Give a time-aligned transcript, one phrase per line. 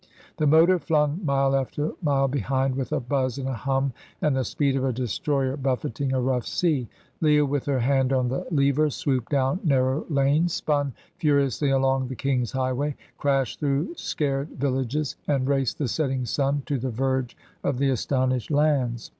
[0.37, 4.43] The motor flung mile after mile behind, with a buzz and a hum, and the
[4.43, 6.87] speed of a destroyer buffeting a rough sea.
[7.21, 12.15] Leah, with her hand on the levers, swooped down narrow lanes, spun furiously along the
[12.15, 17.77] King's highway, crashed through scared villages, and raced the setting sun to the verge of
[17.77, 19.07] the astonished lands.